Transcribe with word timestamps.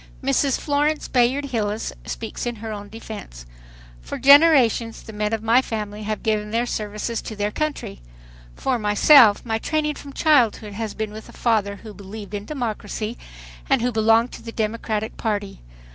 Mrs. 0.23 0.59
Florence 0.59 1.07
Bayard 1.07 1.45
Hilles 1.45 1.93
speaks 2.07 2.47
in 2.47 2.55
her 2.55 2.71
own 2.73 2.89
defense: 2.89 3.45
"For 4.01 4.17
generations 4.17 5.03
the 5.03 5.13
men 5.13 5.31
of 5.31 5.43
my 5.43 5.61
family 5.61 6.01
have 6.01 6.23
given 6.23 6.49
their 6.49 6.65
services 6.65 7.21
to 7.21 7.35
their 7.35 7.51
country. 7.51 8.01
For 8.55 8.79
myself, 8.79 9.45
my 9.45 9.59
training 9.59 9.93
from 9.93 10.13
childhood 10.13 10.73
has 10.73 10.95
been 10.95 11.11
with 11.11 11.29
a 11.29 11.33
father 11.33 11.75
who 11.75 11.93
believed 11.93 12.33
in 12.33 12.45
democracy 12.45 13.15
and 13.69 13.83
who 13.83 13.91
belonged 13.91 14.31
to 14.31 14.41
the 14.41 14.51
Democratic 14.51 15.17
Party. 15.17 15.61